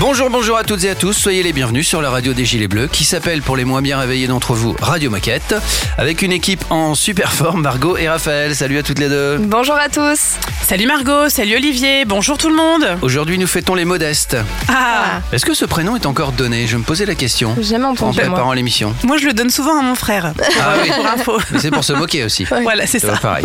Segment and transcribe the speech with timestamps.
[0.00, 2.68] Bonjour, bonjour à toutes et à tous, soyez les bienvenus sur la radio des Gilets
[2.68, 5.56] Bleus qui s'appelle pour les moins bien réveillés d'entre vous Radio Moquette
[5.98, 8.54] avec une équipe en super forme, Margot et Raphaël.
[8.54, 9.38] Salut à toutes les deux.
[9.38, 10.36] Bonjour à tous.
[10.62, 12.86] Salut Margot, salut Olivier, bonjour tout le monde.
[13.02, 14.36] Aujourd'hui nous fêtons les modestes.
[14.68, 16.68] Ah, Est-ce que ce prénom est encore donné?
[16.68, 17.54] Je me posais la question.
[17.56, 18.28] J'ai jamais En entendu moi.
[18.28, 18.94] préparant l'émission.
[19.02, 20.32] moi je le donne souvent à mon frère.
[20.60, 20.90] Ah oui.
[20.94, 21.38] Pour info.
[21.52, 22.44] Mais c'est pour se moquer aussi.
[22.44, 23.16] Voilà, c'est C'est ça.
[23.16, 23.44] pareil.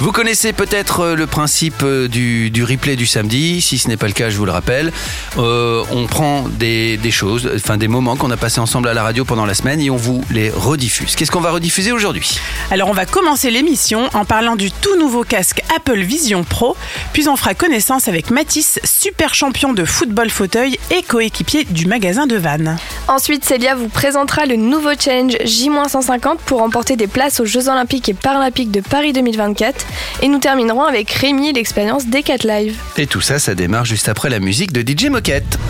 [0.00, 3.60] Vous connaissez peut-être euh, le principe euh, du, du replay du samedi.
[3.60, 4.92] Si ce n'est pas le cas, je vous le rappelle.
[5.38, 9.02] Euh, on prend des, des choses, enfin des moments qu'on a passés ensemble à la
[9.02, 11.16] radio pendant la semaine et on vous les rediffuse.
[11.16, 12.38] Qu'est-ce qu'on va rediffuser aujourd'hui?
[12.70, 16.76] Alors on va commencer l'émission en parlant du tout nouveau casque Apple Vision Pro,
[17.12, 22.26] puis on fera connaissance avec Mathis, super champion de football fauteuil et coéquipier du magasin
[22.26, 22.76] de Vannes.
[23.08, 28.08] Ensuite, Célia vous présentera le nouveau challenge J-150 pour remporter des places aux Jeux Olympiques
[28.08, 29.86] et Paralympiques de Paris 2024.
[30.22, 32.76] Et nous terminerons avec Rémi et l'expérience Decat Live.
[32.96, 35.58] Et tout ça, ça démarre juste après la musique de DJ Moquette.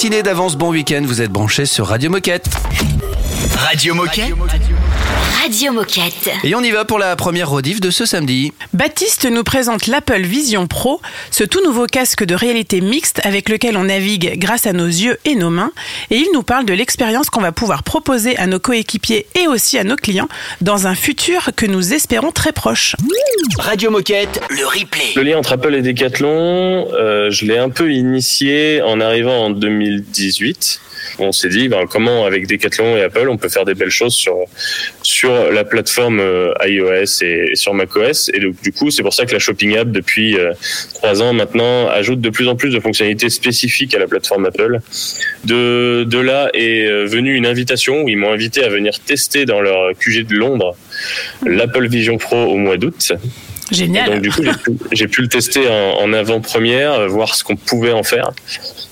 [0.00, 2.48] Matinée d'avance, bon week-end, vous êtes branchés sur Radio Moquette.
[3.54, 4.24] Radio Moquette.
[4.24, 4.62] Radio Moquette.
[6.44, 8.52] Et on y va pour la première rediff de ce samedi.
[8.72, 11.00] Baptiste nous présente l'Apple Vision Pro,
[11.32, 15.18] ce tout nouveau casque de réalité mixte avec lequel on navigue grâce à nos yeux
[15.24, 15.72] et nos mains.
[16.10, 19.76] Et il nous parle de l'expérience qu'on va pouvoir proposer à nos coéquipiers et aussi
[19.76, 20.28] à nos clients
[20.60, 22.94] dans un futur que nous espérons très proche.
[23.58, 25.14] Radio Moquette, le replay.
[25.16, 29.50] Le lien entre Apple et Decathlon, euh, je l'ai un peu initié en arrivant en
[29.50, 30.80] 2018.
[31.18, 34.14] On s'est dit ben, comment avec Decathlon et Apple on peut faire des belles choses
[34.14, 34.36] sur
[35.02, 38.30] sur la plateforme euh, iOS et, et sur macOS.
[38.34, 40.52] Et donc, du coup, c'est pour ça que la Shopping App depuis euh,
[40.94, 44.80] trois ans maintenant ajoute de plus en plus de fonctionnalités spécifiques à la plateforme Apple.
[45.44, 49.44] De de là est euh, venue une invitation où ils m'ont invité à venir tester
[49.44, 50.76] dans leur QG de Londres
[51.44, 53.12] l'Apple Vision Pro au mois d'août.
[53.72, 54.10] Et Génial.
[54.10, 54.42] donc du coup,
[54.92, 58.32] j'ai pu, le tester en, en avant-première, voir ce qu'on pouvait en faire.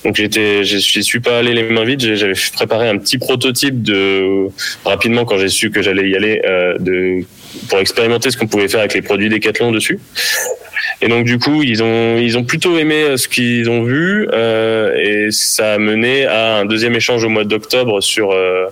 [0.05, 2.15] Donc j'étais, je suis pas allé les mains vides.
[2.15, 4.49] J'avais préparé un petit prototype de
[4.85, 7.25] rapidement quand j'ai su que j'allais y aller euh, de
[7.69, 9.99] pour expérimenter ce qu'on pouvait faire avec les produits Decathlon dessus.
[11.01, 14.29] Et donc du coup, ils ont ils ont plutôt aimé euh, ce qu'ils ont vu
[14.33, 18.67] euh, et ça a mené à un deuxième échange au mois d'octobre sur euh,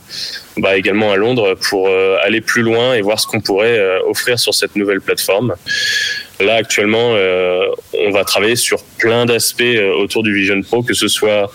[0.57, 4.39] bah, également à Londres pour euh, aller plus loin et voir ce qu'on pourrait offrir
[4.39, 5.55] sur cette nouvelle plateforme.
[6.41, 10.95] Là actuellement, euh, on va travailler sur plein d'aspects euh, autour du Vision Pro, que
[10.95, 11.51] ce soit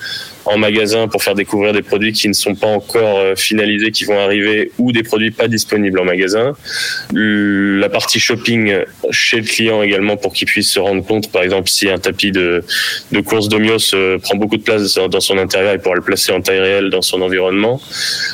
[0.45, 4.05] en magasin pour faire découvrir des produits qui ne sont pas encore euh, finalisés, qui
[4.05, 6.53] vont arriver, ou des produits pas disponibles en magasin.
[7.13, 8.73] La partie shopping
[9.11, 12.31] chez le client également pour qu'il puisse se rendre compte, par exemple, si un tapis
[12.31, 12.63] de,
[13.11, 16.31] de course d'Omios euh, prend beaucoup de place dans- son intérieur, il pourra le placer
[16.31, 17.79] en taille réelle dans son environnement.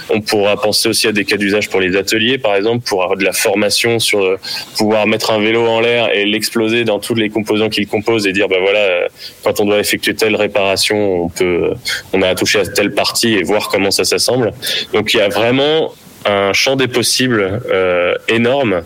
[0.09, 3.17] On pourra penser aussi à des cas d'usage pour les ateliers, par exemple, pour avoir
[3.17, 4.37] de la formation sur euh,
[4.77, 8.31] pouvoir mettre un vélo en l'air et l'exploser dans tous les composants qu'il compose et
[8.31, 9.07] dire, bah voilà,
[9.43, 11.71] quand on doit effectuer telle réparation, on peut,
[12.13, 14.53] on a à toucher à telle partie et voir comment ça s'assemble.
[14.93, 15.93] Donc il y a vraiment
[16.25, 18.83] un champ des possibles euh, énorme.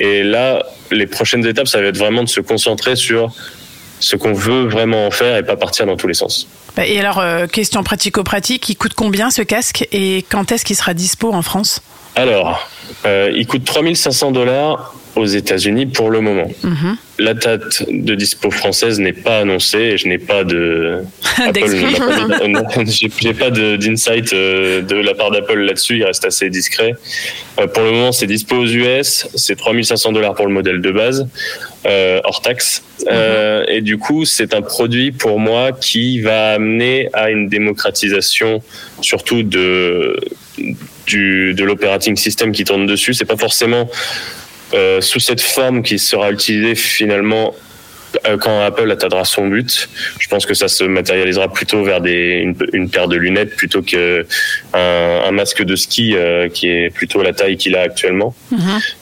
[0.00, 3.32] Et là, les prochaines étapes, ça va être vraiment de se concentrer sur
[4.00, 6.48] ce qu'on veut vraiment en faire et pas partir dans tous les sens.
[6.76, 10.76] Bah, Et alors, euh, question pratico-pratique, il coûte combien ce casque et quand est-ce qu'il
[10.76, 11.82] sera dispo en France?
[12.14, 12.68] Alors,
[13.06, 16.50] euh, il coûte 3500 dollars aux États-Unis pour le moment.
[16.62, 16.96] Mhm.
[17.18, 21.00] La date de dispo française n'est pas annoncée et je n'ai pas de.
[23.20, 26.94] J'ai pas d'insight euh, de la part d'Apple là-dessus, il reste assez discret.
[27.58, 30.90] Euh, Pour le moment, c'est dispo aux US, c'est 3500 dollars pour le modèle de
[30.90, 31.28] base,
[31.86, 32.82] euh, hors taxe.
[33.10, 38.62] Euh, et du coup, c'est un produit pour moi qui va amener à une démocratisation,
[39.00, 40.18] surtout de
[41.06, 43.14] du, de l'operating system qui tourne dessus.
[43.14, 43.88] C'est pas forcément
[44.74, 47.54] euh, sous cette forme qui sera utilisée finalement
[48.26, 49.88] euh, quand Apple atteindra son but.
[50.18, 53.82] Je pense que ça se matérialisera plutôt vers des, une, une paire de lunettes plutôt
[53.82, 54.26] que
[54.74, 58.34] un, un masque de ski euh, qui est plutôt la taille qu'il a actuellement.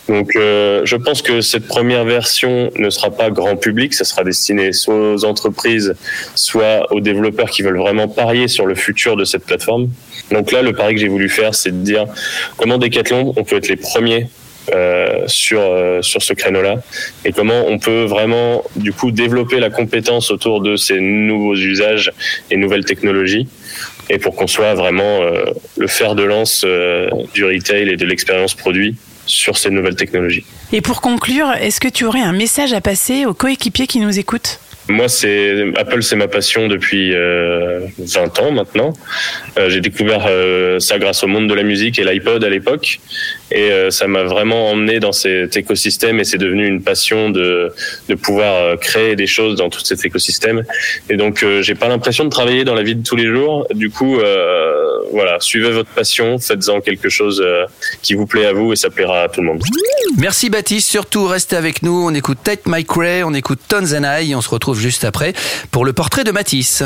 [0.08, 4.24] Donc, euh, je pense que cette première version ne sera pas grand public, ça sera
[4.24, 5.94] destiné soit aux entreprises,
[6.34, 9.88] soit aux développeurs qui veulent vraiment parier sur le futur de cette plateforme.
[10.30, 12.06] Donc là, le pari que j'ai voulu faire, c'est de dire
[12.56, 14.28] comment Decathlon, on peut être les premiers
[14.74, 16.76] euh, sur euh, sur ce créneau-là
[17.24, 22.12] et comment on peut vraiment du coup développer la compétence autour de ces nouveaux usages
[22.50, 23.48] et nouvelles technologies
[24.10, 25.44] et pour qu'on soit vraiment euh,
[25.78, 28.96] le fer de lance euh, du retail et de l'expérience produit
[29.26, 30.44] sur ces nouvelles technologies.
[30.72, 34.18] Et pour conclure, est-ce que tu aurais un message à passer aux coéquipiers qui nous
[34.18, 34.58] écoutent?
[34.90, 38.92] Moi, c'est Apple, c'est ma passion depuis euh, 20 ans maintenant.
[39.58, 43.00] Euh, j'ai découvert euh, ça grâce au monde de la musique et l'iPod à l'époque,
[43.52, 47.72] et euh, ça m'a vraiment emmené dans cet écosystème et c'est devenu une passion de
[48.08, 50.64] de pouvoir euh, créer des choses dans tout cet écosystème.
[51.08, 53.66] Et donc, euh, j'ai pas l'impression de travailler dans la vie de tous les jours.
[53.74, 57.64] Du coup, euh, voilà, suivez votre passion, faites-en quelque chose euh,
[58.02, 59.62] qui vous plaît à vous et ça plaira à tout le monde.
[60.18, 62.04] Merci Baptiste, surtout restez avec nous.
[62.06, 65.04] On écoute Tate Mike Ray, on écoute Tons and I et on se retrouve juste
[65.04, 65.34] après
[65.70, 66.82] pour le portrait de Matisse.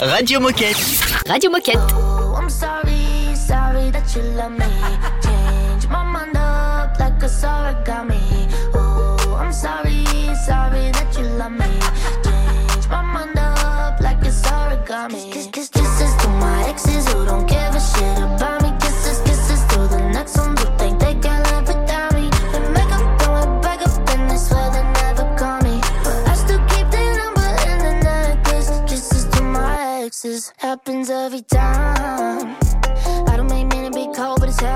[0.00, 0.76] Radio Moquette.
[1.28, 1.78] Radio Moquette.
[1.94, 4.64] Oh, I'm sorry, sorry that you love me.
[5.22, 8.48] Change my mind up like a origami.
[8.74, 10.04] Oh, I'm sorry,
[10.46, 11.83] sorry that you love me.
[30.24, 32.56] Exes happens every time.
[33.28, 34.73] I don't men to be cold, but it's how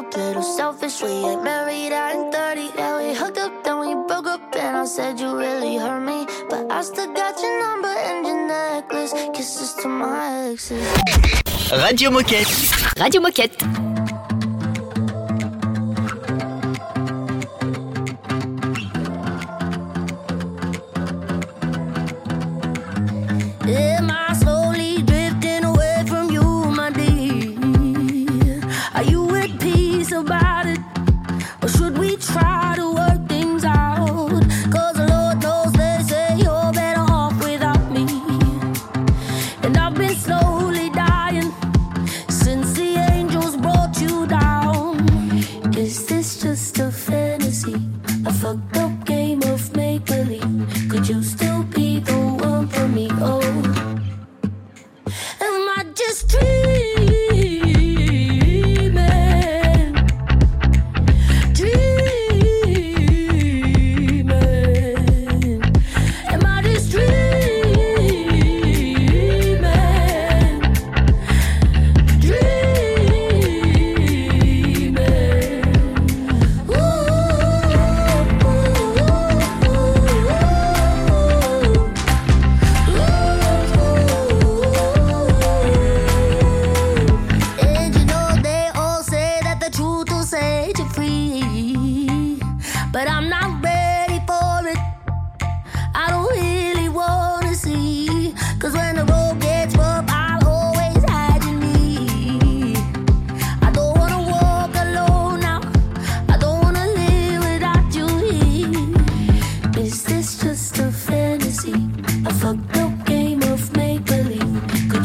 [0.00, 1.02] up, little selfish.
[1.02, 2.60] We ain't married, I ain't 30.
[2.76, 6.26] Yeah, we hooked up, then we broke up, and I said you really hurt me.
[6.48, 9.12] But I still got your number and your necklace.
[9.34, 10.86] Kisses to my exes.
[11.84, 12.50] Radio Moquette.
[12.98, 13.89] Radio Moquette.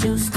[0.06, 0.35] juice.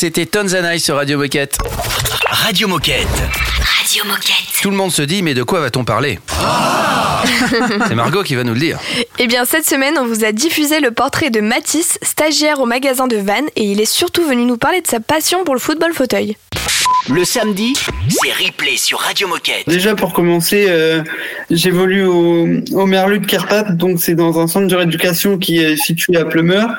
[0.00, 1.58] C'était Tanzanite sur Radio Moquette.
[2.30, 3.08] Radio Moquette.
[3.80, 4.60] Radio Moquette.
[4.62, 6.20] Tout le monde se dit, mais de quoi va-t-on parler
[7.88, 8.78] C'est Margot qui va nous le dire.
[9.18, 13.08] Eh bien, cette semaine, on vous a diffusé le portrait de Mathis, stagiaire au magasin
[13.08, 15.92] de Vannes, et il est surtout venu nous parler de sa passion pour le football
[15.92, 16.36] fauteuil.
[17.08, 17.74] Le samedi,
[18.08, 19.64] c'est replay sur Radio Moquette.
[19.66, 21.02] Déjà pour commencer, euh,
[21.50, 25.76] j'évolue au, au Merlu de Kerpat, donc c'est dans un centre de rééducation qui est
[25.76, 26.70] situé à Pleumeur.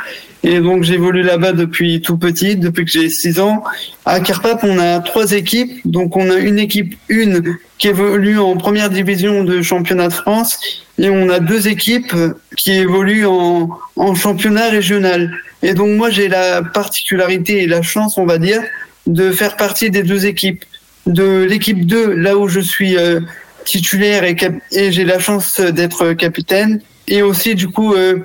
[0.43, 3.63] Et donc j'évolue là-bas depuis tout petit, depuis que j'ai 6 ans.
[4.05, 5.81] À Kerpat, on a trois équipes.
[5.86, 10.60] Donc on a une équipe une qui évolue en première division de championnat de France
[10.98, 12.13] et on a deux équipes
[12.55, 13.69] qui évoluent en,
[14.15, 15.31] championnat régional.
[15.62, 18.62] Et donc moi j'ai la particularité et la chance, on va dire,
[19.08, 20.63] de faire partie des deux équipes.
[21.05, 23.19] De l'équipe 2, là où je suis euh,
[23.65, 26.81] titulaire et j'ai la chance d'être capitaine.
[27.12, 28.20] Et aussi, du coup, euh,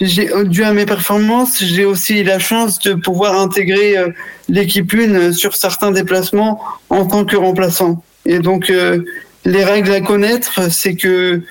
[0.00, 4.10] j'ai, dû à mes performances, j'ai aussi la chance de pouvoir intégrer euh,
[4.48, 8.00] l'équipe 1 sur certains déplacements en tant que remplaçant.
[8.26, 9.02] Et donc, euh,
[9.44, 11.42] les règles à connaître, c'est que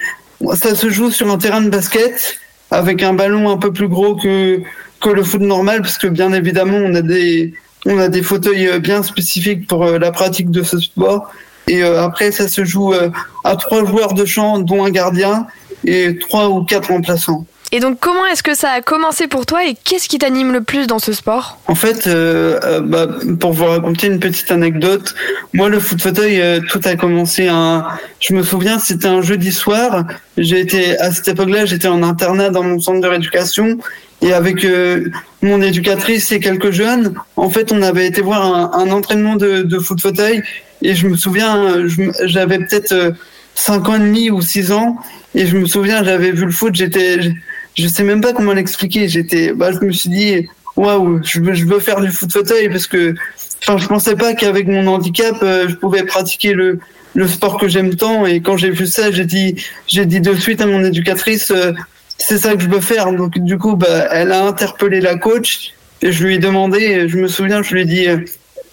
[0.55, 2.39] ça se joue sur un terrain de basket
[2.71, 4.61] avec un ballon un peu plus gros que,
[5.01, 7.53] que le foot normal, parce que bien évidemment, on a des,
[7.85, 11.29] on a des fauteuils euh, bien spécifiques pour euh, la pratique de ce sport.
[11.67, 13.09] Et euh, après, ça se joue euh,
[13.43, 15.47] à trois joueurs de champ, dont un gardien,
[15.85, 17.45] et trois ou quatre remplaçants.
[17.73, 20.61] Et donc, comment est-ce que ça a commencé pour toi et qu'est-ce qui t'anime le
[20.61, 21.57] plus dans ce sport?
[21.67, 23.07] En fait, euh, euh, bah,
[23.41, 25.13] pour vous raconter une petite anecdote,
[25.53, 27.85] moi le foot fauteuil, euh, tout a commencé un.
[28.21, 30.05] Je me souviens, c'était un jeudi soir.
[30.37, 33.79] J'ai été à cette époque-là, j'étais en internat dans mon centre de rééducation
[34.21, 35.09] et avec euh,
[35.41, 39.61] mon éducatrice et quelques jeunes, en fait, on avait été voir un, un entraînement de,
[39.63, 40.41] de foot fauteuil
[40.81, 41.85] et je me souviens,
[42.23, 43.13] j'avais peut-être
[43.57, 44.97] euh, cinq ans et demi ou six ans
[45.35, 47.29] et je me souviens, j'avais vu le foot, j'étais, je,
[47.77, 49.07] je sais même pas comment l'expliquer.
[49.07, 52.69] J'étais, bah, je me suis dit, waouh, je veux, je veux faire du foot fauteuil
[52.69, 53.13] parce que,
[53.61, 56.79] enfin, je pensais pas qu'avec mon handicap, euh, je pouvais pratiquer le
[57.13, 58.27] le sport que j'aime tant.
[58.27, 59.55] Et quand j'ai vu ça, j'ai dit,
[59.87, 61.73] j'ai dit de suite à mon éducatrice, euh,
[62.17, 63.11] c'est ça que je veux faire.
[63.11, 67.17] Donc du coup, bah, elle a interpellé la coach et je lui ai demandé, je
[67.17, 68.19] me souviens, je lui ai dit, euh,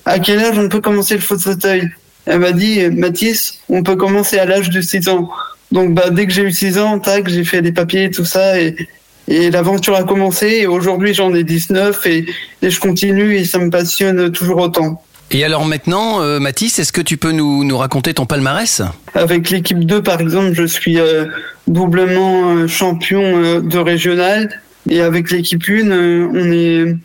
[0.04, 1.90] à quel âge on peut commencer le foot fauteuil?
[2.26, 5.28] Elle m'a dit, Mathis, on peut commencer à l'âge de 6 ans.
[5.72, 8.60] Donc bah, dès que j'ai eu 6 ans, tac, j'ai fait les papiers, tout ça,
[8.60, 8.76] et,
[9.28, 10.58] et l'aventure a commencé.
[10.60, 12.26] Et aujourd'hui, j'en ai 19 et,
[12.62, 15.02] et je continue et ça me passionne toujours autant.
[15.30, 18.82] Et alors maintenant, euh, Mathis, est-ce que tu peux nous, nous raconter ton palmarès?
[19.14, 21.26] Avec l'équipe 2, par exemple, je suis euh,
[21.66, 24.60] doublement euh, champion de régional.
[24.88, 26.96] Et avec l'équipe 1, euh, on est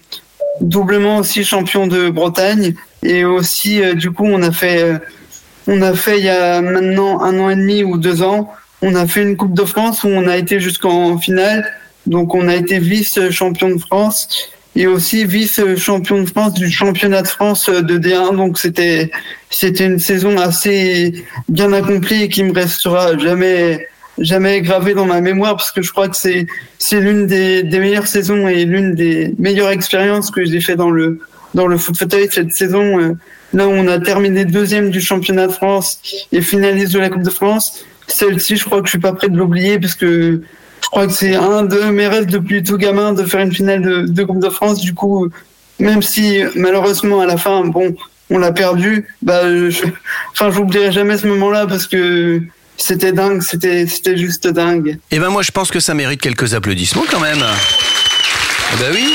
[0.61, 2.73] doublement aussi champion de Bretagne.
[3.03, 4.97] Et aussi, euh, du coup, on a fait, euh,
[5.67, 8.95] on a fait il y a maintenant un an et demi ou deux ans, on
[8.95, 11.65] a fait une Coupe de France où on a été jusqu'en finale.
[12.05, 17.27] Donc, on a été vice-champion de France et aussi vice-champion de France du championnat de
[17.27, 18.35] France de D1.
[18.35, 19.11] Donc, c'était,
[19.49, 25.19] c'était une saison assez bien accomplie et qui me restera jamais, jamais gravée dans ma
[25.19, 28.95] mémoire parce que je crois que c'est, c'est l'une des, des meilleures saisons et l'une
[28.95, 31.19] des meilleures expériences que j'ai fait dans le,
[31.53, 32.99] dans le foot fauteuil cette saison.
[32.99, 33.13] euh,
[33.53, 35.99] Là où on a terminé deuxième du championnat de France
[36.31, 39.27] et finaliste de la Coupe de France, celle-ci, je crois que je suis pas prêt
[39.29, 40.41] de l'oublier parce que
[40.83, 43.81] je crois que c'est un de mes rêves depuis tout gamin de faire une finale
[43.81, 44.79] de, de Coupe de France.
[44.81, 45.29] Du coup,
[45.79, 47.95] même si malheureusement à la fin, bon,
[48.29, 49.81] on l'a perdu, bah, je,
[50.33, 52.39] enfin, j'oublierai jamais ce moment-là parce que
[52.77, 54.99] c'était dingue, c'était, c'était juste dingue.
[55.09, 57.43] Eh ben moi, je pense que ça mérite quelques applaudissements quand même.
[58.73, 59.07] Eh ben oui.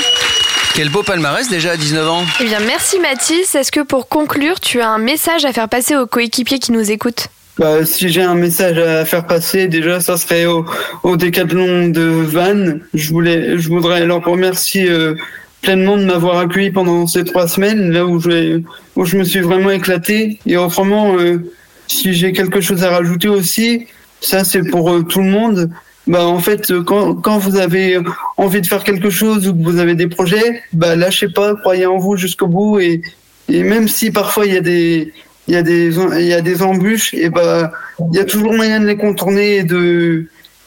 [0.74, 2.24] Quel beau palmarès déjà à 19 ans.
[2.40, 3.54] Eh bien, merci Mathis.
[3.54, 6.90] Est-ce que pour conclure, tu as un message à faire passer aux coéquipiers qui nous
[6.90, 10.64] écoutent Bah, si j'ai un message à faire passer, déjà, ça serait au,
[11.04, 12.80] au décathlon de Vannes.
[12.92, 15.14] Je voulais, je voudrais leur remercier euh,
[15.62, 18.60] pleinement de m'avoir accueilli pendant ces trois semaines, là où je,
[18.96, 20.40] où je me suis vraiment éclaté.
[20.44, 21.38] Et autrement, euh,
[21.87, 23.87] si j'ai quelque chose à rajouter aussi,
[24.20, 25.70] ça c'est pour euh, tout le monde.
[26.06, 27.98] Bah, en fait, euh, quand, quand vous avez
[28.36, 31.86] envie de faire quelque chose ou que vous avez des projets, bah, lâchez pas, croyez
[31.86, 33.00] en vous jusqu'au bout et,
[33.48, 35.12] et même si parfois il y a des,
[35.48, 37.72] il y a des, il y a des embûches, et bah,
[38.12, 40.26] il y a toujours moyen de les contourner et de,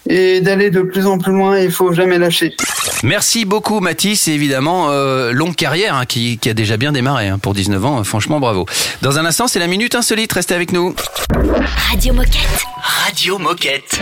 [0.09, 1.59] et d'aller de plus en plus loin.
[1.59, 2.55] Il faut jamais lâcher.
[3.03, 7.27] Merci beaucoup Mathis et évidemment euh, longue carrière hein, qui, qui a déjà bien démarré
[7.27, 8.65] hein, pour 19 ans, franchement bravo.
[9.01, 10.95] Dans un instant c'est la minute insolite, restez avec nous.
[11.91, 12.63] Radio Moquette.
[12.81, 14.01] Radio Moquette.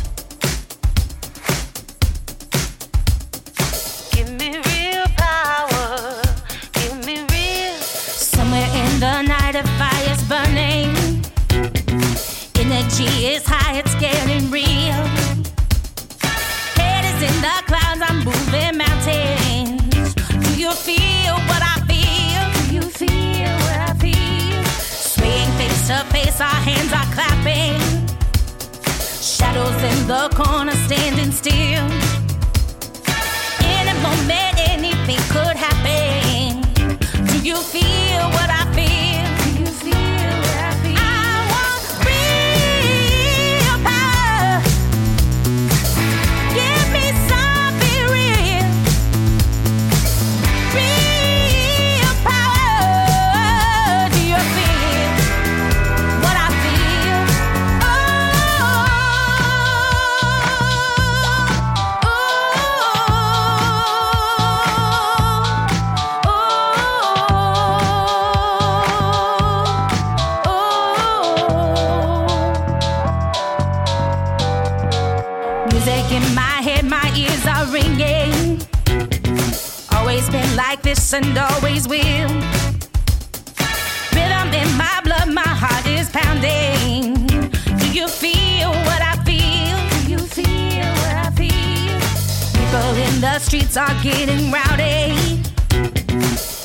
[93.41, 95.41] streets are getting rowdy.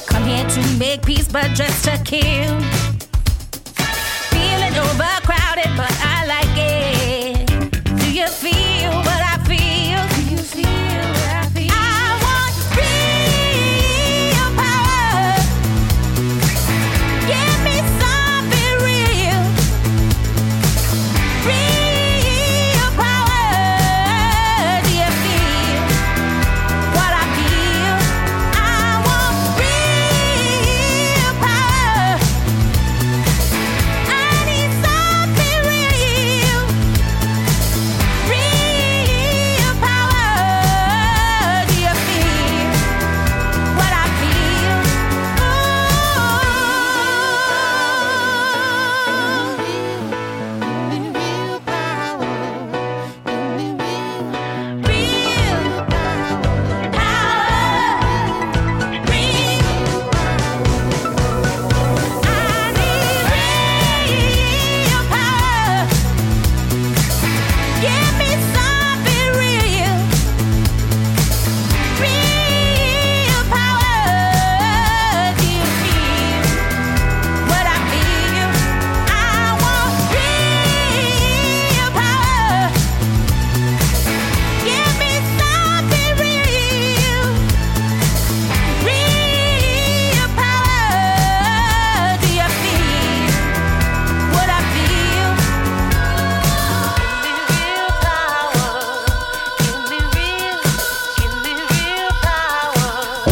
[0.07, 2.61] Come here to make peace, but just to kill.
[4.31, 5.16] Feeling over.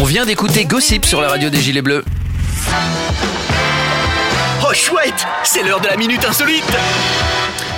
[0.04, 2.04] Vient d'écouter Gossip sur la radio des Gilets Bleus.
[4.66, 6.64] Oh chouette, c'est l'heure de la minute insolite.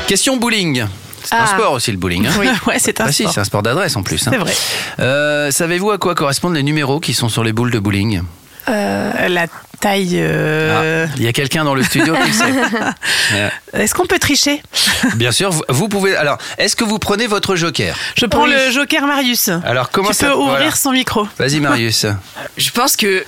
[0.07, 0.85] Question bowling.
[1.25, 1.47] C'est un Ah.
[1.47, 2.27] sport aussi le bowling.
[2.27, 2.31] hein.
[2.39, 3.35] Oui, ouais, c'est un Ah si, sport.
[3.35, 4.27] c'est un sport d'adresse en plus.
[4.27, 4.31] hein.
[4.33, 4.55] C'est vrai.
[5.01, 8.23] Euh, Savez-vous à quoi correspondent les numéros qui sont sur les boules de bowling?
[8.69, 9.47] Euh, la
[9.81, 10.15] taille.
[10.15, 12.45] euh, Ah, Il y a quelqu'un dans le studio qui sait.
[13.73, 14.63] Est-ce qu'on peut tricher
[15.15, 16.17] Bien sûr, vous, vous pouvez.
[16.17, 18.51] Alors, est-ce que vous prenez votre joker Je prends Oui.
[18.53, 19.51] le joker Marius.
[19.65, 20.71] Alors, comment tu ça peux ouvrir voilà.
[20.73, 21.29] son micro.
[21.39, 22.07] Vas-y, Marius.
[22.57, 23.25] Je pense que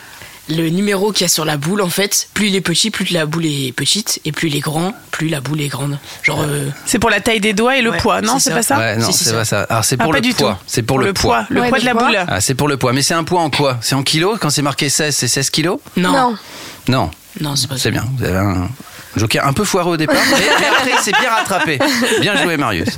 [0.49, 3.11] le numéro qu'il y a sur la boule, en fait, plus il est petit, plus
[3.11, 5.99] la boule est petite, et plus il est grand, plus la boule est grande.
[6.23, 8.63] Genre, euh, C'est pour la taille des doigts et le Ouais, poids, non c'est pas
[8.63, 9.63] ça Ouais, non, c'est pas ça.
[9.69, 10.59] Alors, c'est Ah, pour le poids.
[10.67, 11.45] C'est pour, le, poids.
[11.51, 12.19] Le Ouais, poids de la boule.
[12.27, 12.93] Ah, c'est pour le poids.
[12.93, 13.79] Mais c'est un poids en quoi?
[13.81, 14.39] C'est en kilos?
[14.41, 15.79] Quand c'est marqué 16, c'est 16 kilos?
[15.97, 16.37] Non, Non.
[16.89, 17.57] non, Non.
[17.57, 17.83] c'est pas ça.
[17.85, 18.05] C'est bien.
[18.17, 18.69] Vous avez un
[19.19, 21.79] joker un peu foireux au départ, mais, après, c'est bien rattrapé.
[22.21, 22.89] Bien joué, Marius.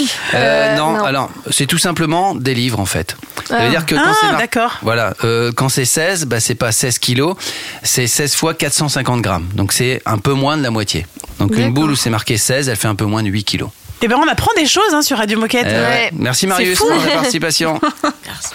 [0.00, 1.04] Euh, Euh, non, non.
[1.04, 3.16] alors, c'est tout simplement des livres, en fait.
[3.46, 3.70] Ça veut Ah.
[3.70, 4.78] dire que quand Ah, c'est mar-.
[4.82, 7.36] Voilà, euh, quand c'est 16, bah, c'est pas 16 kilos,
[7.82, 9.46] c'est 16 fois 450 grammes.
[9.54, 11.06] Donc c'est un peu moins de la moitié.
[11.38, 13.70] Donc une boule où c'est marqué 16, elle fait un peu moins de 8 kilos.
[14.04, 15.66] Eh ben, on apprend des choses hein, sur Radio Moquette.
[15.66, 16.10] Eh ouais.
[16.12, 17.80] Merci Marius pour ta participation.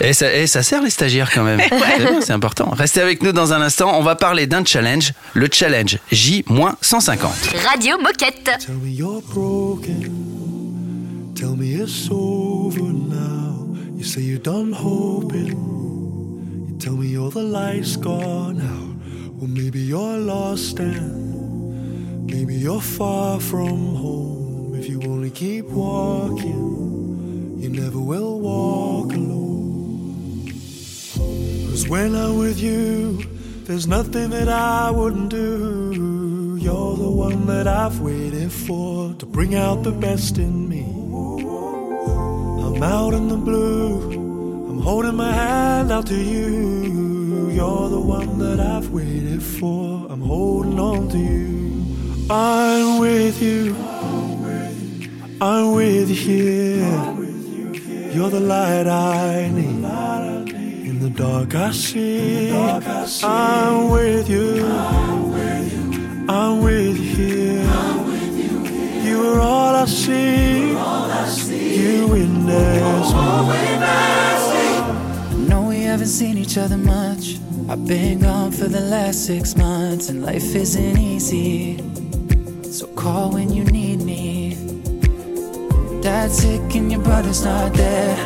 [0.02, 1.60] Et ça, et ça sert les stagiaires quand même.
[1.70, 2.70] C'est bien, C'est important.
[2.70, 3.98] Restez avec nous dans un instant.
[3.98, 7.18] On va parler d'un challenge, le challenge J-150.
[7.68, 8.52] Radio Moquette.
[8.60, 10.12] Tell me you're broken.
[11.36, 13.66] Tell me it's over now.
[13.98, 15.56] You say you're done hoping.
[16.70, 19.40] You tell me all the lights gone out.
[19.40, 24.49] Well, maybe you're lost and maybe you're far from home.
[24.80, 30.54] If you only keep walking, you never will walk alone.
[31.70, 33.22] Cause when I'm with you,
[33.66, 36.58] there's nothing that I wouldn't do.
[36.62, 40.86] You're the one that I've waited for to bring out the best in me.
[42.64, 47.50] I'm out in the blue, I'm holding my hand out to you.
[47.52, 52.30] You're the one that I've waited for, I'm holding on to you.
[52.30, 53.76] I'm with you,
[55.42, 58.12] I'm with you here.
[58.14, 59.86] You're the light I need.
[60.86, 62.52] In the dark I see.
[63.24, 64.66] I'm with you.
[66.28, 67.64] I'm with you here.
[69.06, 70.72] You are all I see.
[70.72, 73.14] You witness
[75.38, 75.48] me.
[75.48, 77.40] know we haven't seen each other much.
[77.70, 81.78] I've been gone for the last six months, and life isn't easy.
[82.70, 84.09] So call when you need me.
[86.02, 88.18] Dad's sick and your brother's not there.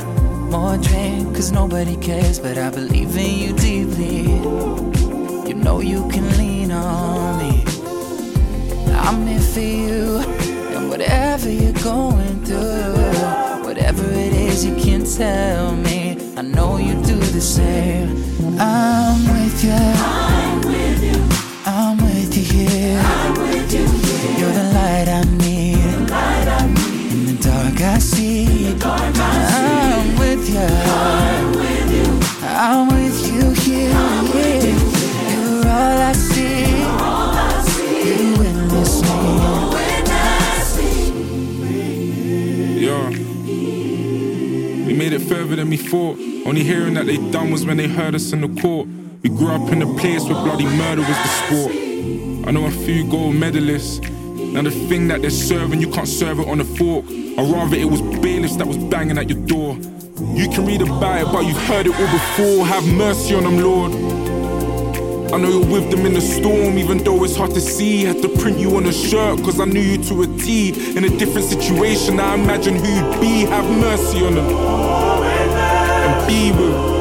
[0.52, 4.22] More drink, cause nobody cares, but I believe in you deeply.
[5.50, 7.64] You know you can lean on me.
[8.94, 10.20] I'm here for you,
[10.76, 12.94] and whatever you're going through,
[13.66, 16.18] whatever it is, you can tell me.
[16.38, 18.10] I know you do the same.
[18.60, 19.72] I'm with you.
[19.74, 21.20] I'm with you.
[21.66, 23.02] I'm with you here.
[23.04, 24.40] I'm with you here.
[24.40, 25.43] You're the light I need.
[27.84, 28.76] I see.
[28.82, 30.58] I'm with you.
[30.58, 32.20] I'm with you.
[32.42, 33.90] I'm with you here.
[35.30, 36.68] You're all I see.
[38.08, 39.10] You witness me.
[42.86, 43.10] Yeah.
[44.86, 46.18] We made it further than we thought.
[46.46, 48.88] Only hearing that they done was when they heard us in the court.
[49.24, 51.76] We grew up in a place where bloody murder was the sport.
[52.48, 54.13] I know a few gold medalists.
[54.54, 57.06] Now the thing that they're serving, you can't serve it on a fork.
[57.40, 59.76] Or rather, it was bailiffs that was banging at your door.
[60.36, 62.64] You can read about it, but you've heard it all before.
[62.68, 63.92] Have mercy on them, Lord.
[65.34, 68.04] I know you're with them in the storm, even though it's hard to see.
[68.04, 70.96] Had to print you on a shirt, cause I knew you to a T.
[70.96, 73.46] In a different situation, I imagine who you'd be.
[73.50, 74.46] Have mercy on them.
[74.46, 76.94] And be with.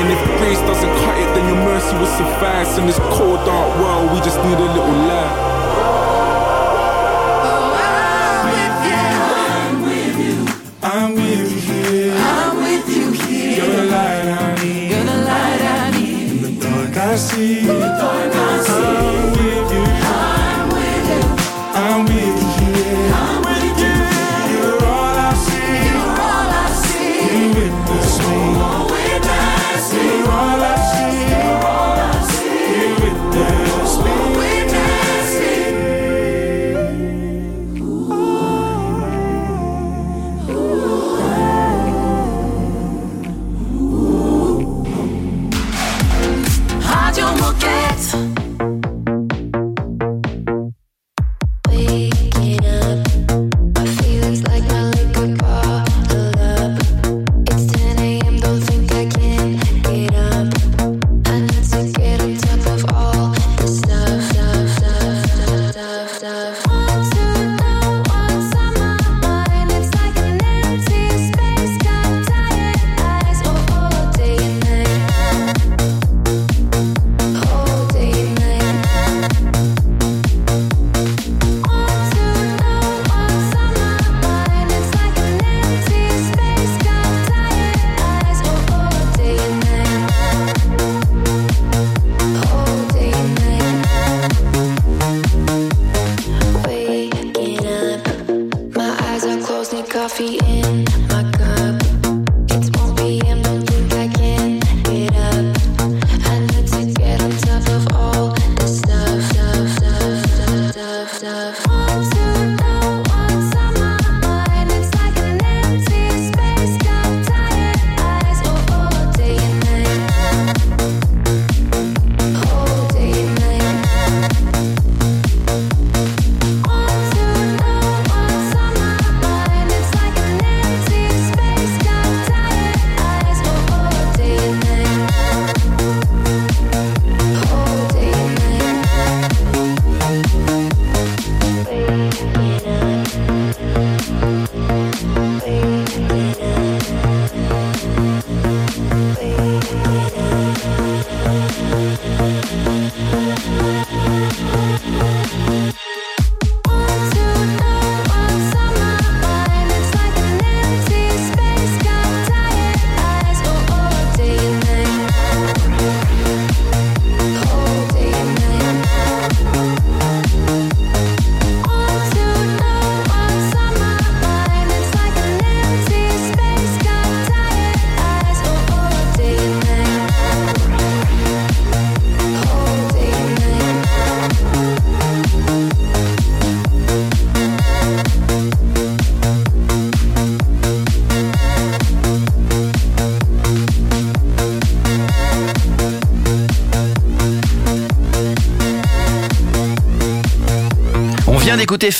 [0.00, 1.31] And if grace doesn't cut it,
[1.82, 2.78] mercy will suffice.
[2.78, 5.50] In this cold, dark world, we just need a little light.
[9.64, 10.46] I'm with you
[10.82, 12.14] I'm with you here.
[12.16, 13.64] I'm with you here.
[13.64, 14.90] You're the light I need.
[14.90, 16.30] You're the light I need.
[16.30, 17.91] In the dark I see.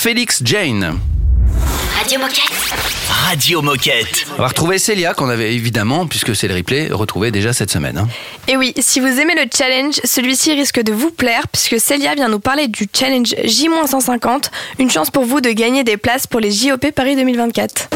[0.03, 0.99] Félix Jane.
[1.97, 3.02] Radio Moquette.
[3.25, 4.25] Radio Moquette.
[4.37, 7.97] On va retrouver Célia, qu'on avait évidemment, puisque c'est le replay, retrouvé déjà cette semaine.
[7.97, 8.07] hein.
[8.49, 12.27] Et oui, si vous aimez le challenge, celui-ci risque de vous plaire puisque Célia vient
[12.27, 16.51] nous parler du challenge J-150, une chance pour vous de gagner des places pour les
[16.51, 17.89] JOP Paris 2024.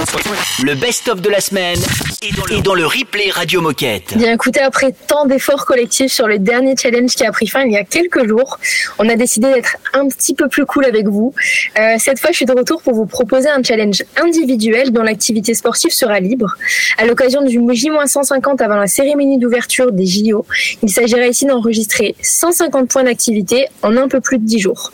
[0.63, 1.77] Le best-of de la semaine
[2.21, 4.15] est dans, le, est dans le replay Radio Moquette.
[4.17, 7.73] Bien écoutez, après tant d'efforts collectifs sur le dernier challenge qui a pris fin il
[7.73, 8.58] y a quelques jours,
[8.97, 11.33] on a décidé d'être un petit peu plus cool avec vous.
[11.77, 15.55] Euh, cette fois, je suis de retour pour vous proposer un challenge individuel dont l'activité
[15.55, 16.55] sportive sera libre.
[16.99, 20.45] À l'occasion du J-150 avant la cérémonie d'ouverture des JO,
[20.83, 24.91] il s'agira ici d'enregistrer 150 points d'activité en un peu plus de 10 jours.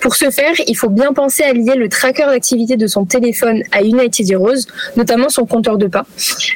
[0.00, 3.62] Pour ce faire, il faut bien penser à lier le tracker d'activité de son téléphone
[3.72, 4.66] à United Heroes,
[4.96, 6.04] notamment son compteur de pas.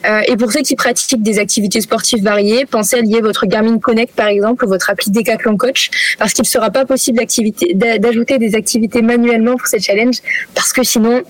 [0.05, 3.79] Euh, et pour ceux qui pratiquent des activités sportives variées, pensez à lier votre Garmin
[3.79, 7.19] Connect par exemple ou votre appli Decathlon Coach parce qu'il ne sera pas possible
[7.75, 10.21] d'ajouter des activités manuellement pour ces challenges
[10.55, 11.23] parce que sinon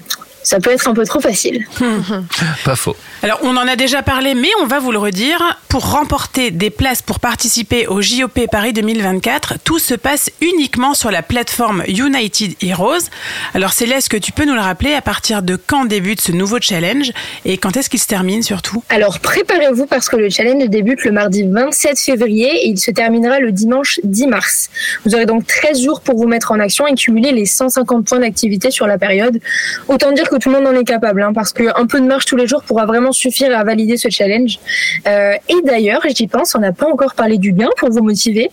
[0.46, 1.66] ça peut être un peu trop facile.
[2.64, 2.94] Pas faux.
[3.24, 5.58] Alors, on en a déjà parlé, mais on va vous le redire.
[5.68, 11.10] Pour remporter des places pour participer au JOP Paris 2024, tout se passe uniquement sur
[11.10, 13.10] la plateforme United Heroes.
[13.54, 16.30] Alors, Célia, est-ce que tu peux nous le rappeler à partir de quand débute ce
[16.30, 17.10] nouveau challenge
[17.44, 18.84] et quand est-ce qu'il se termine surtout?
[18.88, 23.40] Alors préparez-vous parce que le challenge débute le mardi 27 février et il se terminera
[23.40, 24.70] le dimanche 10 mars.
[25.04, 28.20] Vous aurez donc 13 jours pour vous mettre en action et cumuler les 150 points
[28.20, 29.40] d'activité sur la période.
[29.88, 32.24] Autant dire que tout le monde en est capable hein, parce qu'un peu de marche
[32.24, 34.58] tous les jours pourra vraiment suffire à valider ce challenge.
[35.06, 38.50] Euh, et d'ailleurs, j'y pense, on n'a pas encore parlé du gain pour vous motiver.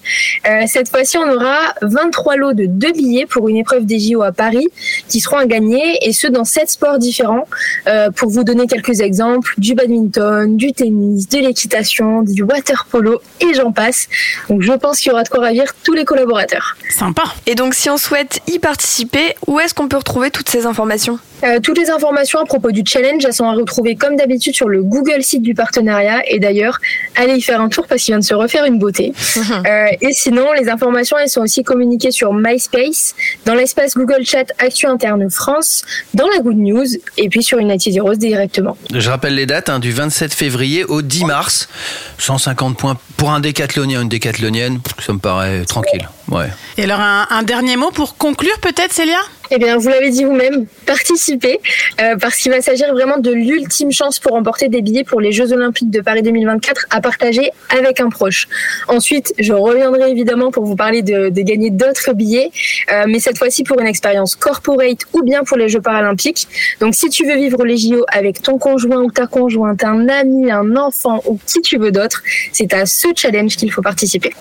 [0.47, 4.21] Euh, cette fois-ci, on aura 23 lots de deux billets pour une épreuve des JO
[4.21, 4.67] à Paris
[5.07, 7.47] qui seront à gagner et ce dans sept sports différents.
[7.88, 13.21] Euh, pour vous donner quelques exemples, du badminton, du tennis, de l'équitation, du water polo
[13.41, 14.07] et j'en passe.
[14.49, 16.75] Donc je pense qu'il y aura de quoi ravir tous les collaborateurs.
[16.89, 17.23] Sympa.
[17.45, 21.19] Et donc si on souhaite y participer, où est-ce qu'on peut retrouver toutes ces informations?
[21.44, 24.70] Euh, toutes les informations à propos du challenge, elles sont à retrouver comme d'habitude sur
[24.70, 26.22] le Google site du partenariat.
[26.28, 26.80] Et d'ailleurs,
[27.16, 29.14] allez y faire un tour parce qu'il vient de se refaire une beauté.
[29.66, 33.16] Euh, et sinon, les informations, elles sont aussi communiquées sur MySpace,
[33.46, 35.84] dans l'espace Google Chat Actu Interne France,
[36.14, 36.86] dans la Good News
[37.18, 38.78] et puis sur United Heroes directement.
[38.94, 41.70] Je rappelle les dates, hein, du 27 février au 10 mars.
[42.18, 46.08] 150 points pour un décathlonien, une décathlonienne, ça me paraît tranquille.
[46.30, 46.48] Ouais.
[46.78, 49.20] Et alors, un, un dernier mot pour conclure peut-être, Célia?
[49.56, 51.60] Eh bien, vous l'avez dit vous-même, participez,
[52.01, 55.32] euh, parce qu'il va s'agir vraiment de l'ultime chance pour remporter des billets pour les
[55.32, 58.47] Jeux Olympiques de Paris 2024 à partager avec un proche.
[58.88, 62.49] Ensuite, je reviendrai évidemment pour vous parler de, gagner d'autres billets,
[62.91, 66.47] euh, mais cette fois-ci pour une expérience corporate ou bien pour les Jeux paralympiques.
[66.80, 70.49] Donc, si tu veux vivre les JO avec ton conjoint ou ta conjointe, un ami,
[70.49, 72.24] un enfant ou qui tu veux d'autre,
[72.54, 74.34] c'est à ce challenge qu'il faut participer.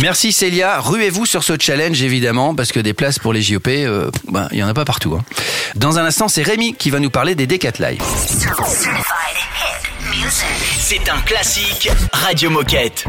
[0.00, 0.80] Merci Célia.
[0.80, 4.58] Ruez-vous sur ce challenge évidemment parce que des places pour les JOP, euh, ben, il
[4.58, 5.14] y en a pas partout.
[5.14, 5.24] hein.
[5.74, 8.02] Dans un instant, c'est Rémi qui va nous parler des Decat Live.
[10.78, 13.04] C'est un classique Radio Moquette.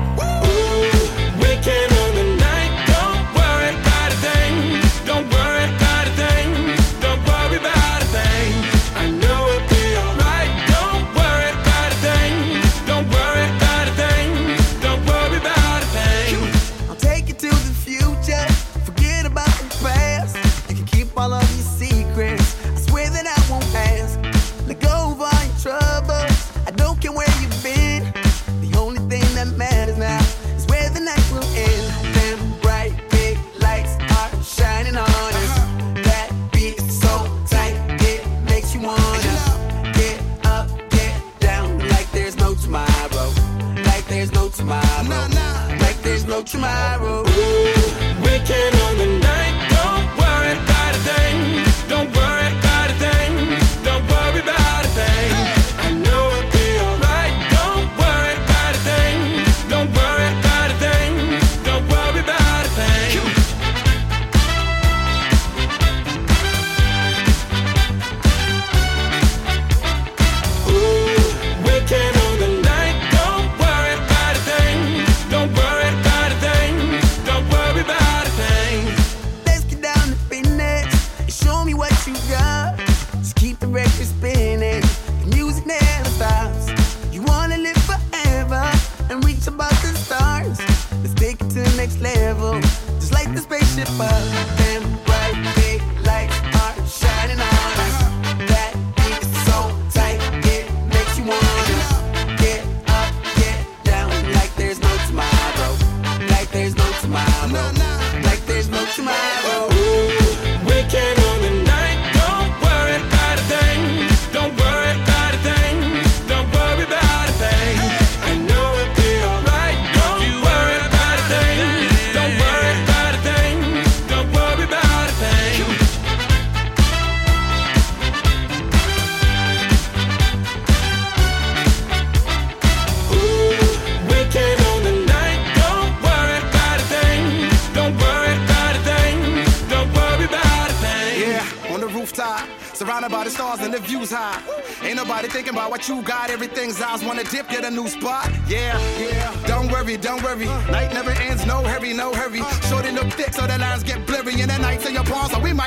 [46.44, 47.26] tomorrow.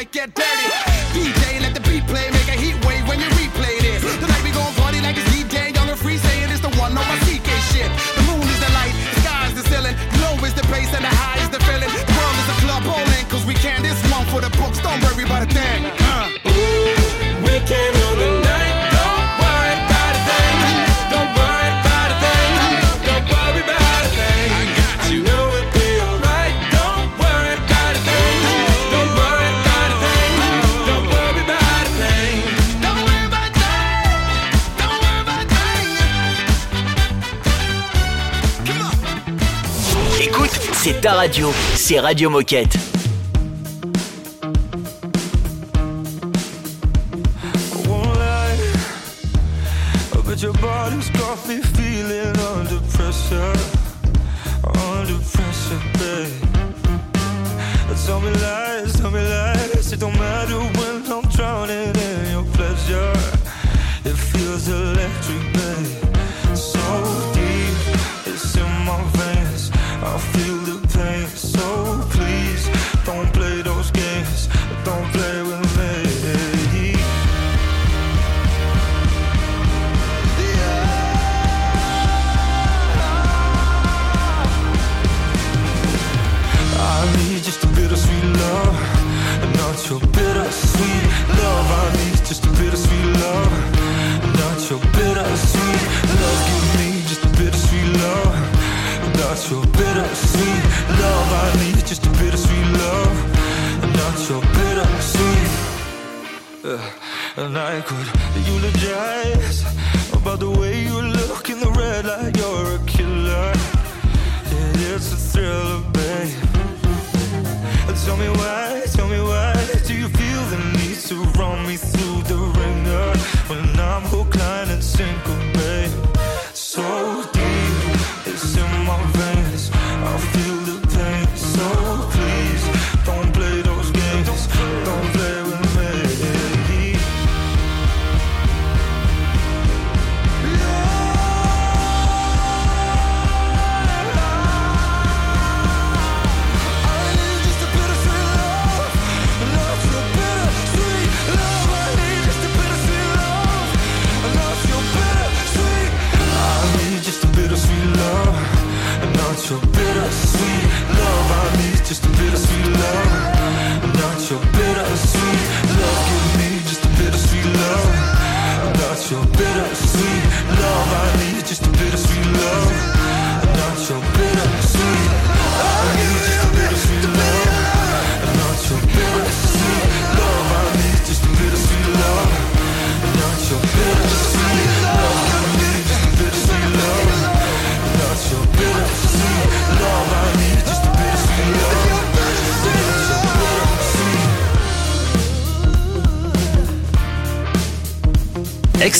[0.00, 0.68] might get dirty.
[1.12, 4.00] DJ, let the beat play, make a heat wave when you replay this.
[4.16, 7.04] Tonight we gon' party like it's DJ, young and free, saying it's the one on
[7.04, 7.90] my CK shit.
[8.16, 11.12] The moon is the light, the sky's the ceiling, low is the bass and the
[11.20, 11.92] high is the feeling.
[11.92, 14.80] The world is a club all in, cause we can't This one for the books,
[14.80, 15.99] don't worry about a thing.
[41.14, 42.89] radio, c'est Radio Moquette.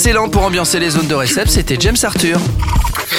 [0.03, 2.39] Excellent pour ambiancer les zones de récep, c'était James Arthur.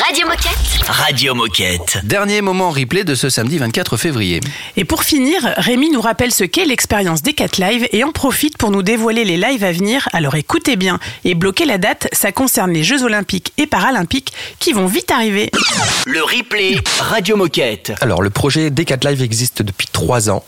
[0.05, 0.89] Radio Moquette.
[0.89, 1.99] Radio Moquette.
[2.03, 4.41] Dernier moment replay de ce samedi 24 février.
[4.76, 8.59] Et pour finir, Rémi nous rappelle ce qu'est l'expérience des 4 Live et en profite
[8.59, 10.09] pour nous dévoiler les lives à venir.
[10.12, 14.72] Alors écoutez bien et bloquez la date, ça concerne les Jeux Olympiques et Paralympiques qui
[14.72, 15.53] vont vite arriver.
[16.05, 17.93] Le replay Radio Moquette.
[18.01, 20.43] Alors, le projet D4 Live existe depuis trois ans.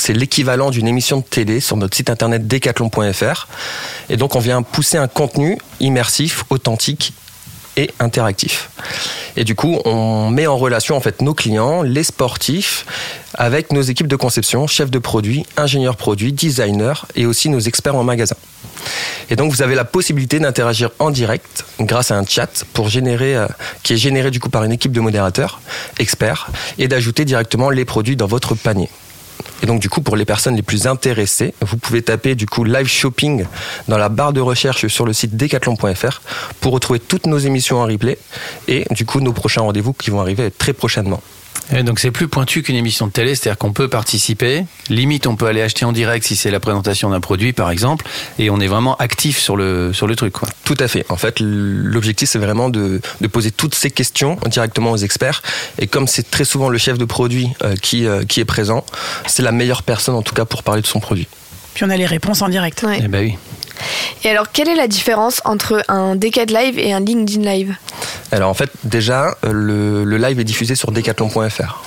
[0.00, 3.48] C'est l'équivalent d'une émission de télé sur notre site internet decathlon.fr.
[4.10, 7.12] Et donc, on vient pousser un contenu immersif, authentique
[7.76, 8.70] et interactif.
[9.36, 12.84] Et du coup, on met en relation en fait nos clients, les sportifs,
[13.34, 17.94] avec nos équipes de conception, chefs de produits, ingénieurs produits, designers et aussi nos experts
[17.94, 18.34] en magasin.
[19.30, 23.48] Et donc vous avez la possibilité d'interagir en direct grâce à un chat euh,
[23.82, 25.60] qui est généré du coup par une équipe de modérateurs,
[25.98, 28.88] experts, et d'ajouter directement les produits dans votre panier.
[29.62, 32.64] Et donc du coup pour les personnes les plus intéressées, vous pouvez taper du coup
[32.64, 33.44] live shopping
[33.88, 36.20] dans la barre de recherche sur le site decathlon.fr
[36.60, 38.18] pour retrouver toutes nos émissions en replay
[38.68, 41.22] et du coup nos prochains rendez-vous qui vont arriver très prochainement.
[41.82, 44.64] Donc c'est plus pointu qu'une émission de télé, c'est-à-dire qu'on peut participer.
[44.88, 48.06] Limite, on peut aller acheter en direct si c'est la présentation d'un produit, par exemple,
[48.38, 50.32] et on est vraiment actif sur le sur le truc.
[50.32, 50.48] Quoi.
[50.64, 51.04] Tout à fait.
[51.08, 55.42] En fait, l'objectif, c'est vraiment de, de poser toutes ces questions directement aux experts.
[55.78, 58.84] Et comme c'est très souvent le chef de produit euh, qui, euh, qui est présent,
[59.26, 61.28] c'est la meilleure personne, en tout cas, pour parler de son produit.
[61.78, 62.82] Puis on a les réponses en direct.
[62.82, 62.98] Ouais.
[63.04, 63.38] Eh ben oui.
[64.24, 67.76] Et alors, quelle est la différence entre un Decade Live et un LinkedIn Live?
[68.32, 71.84] Alors en fait, déjà, euh, le, le live est diffusé sur decathlon.fr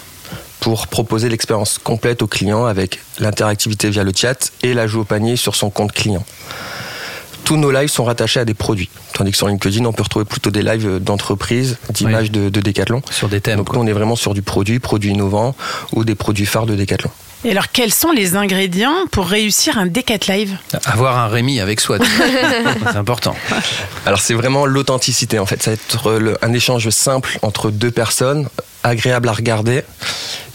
[0.62, 5.36] pour proposer l'expérience complète au client avec l'interactivité via le chat et l'ajout au panier
[5.36, 6.24] sur son compte client.
[7.44, 10.24] Tous nos lives sont rattachés à des produits, tandis que sur LinkedIn, on peut retrouver
[10.24, 13.02] plutôt des lives d'entreprise, d'images de, de Decathlon.
[13.12, 13.58] Sur des thèmes.
[13.58, 15.54] Donc nous, on est vraiment sur du produit, produit innovant
[15.92, 17.12] ou des produits phares de Decathlon.
[17.44, 20.58] Et alors quels sont les ingrédients pour réussir un Decat Live?
[20.86, 21.98] Avoir un Rémi avec soi,
[22.92, 23.36] c'est important.
[24.06, 27.89] Alors c'est vraiment l'authenticité en fait, ça va être le- un échange simple entre deux
[27.89, 28.48] personnes,
[28.84, 29.82] agréable à regarder,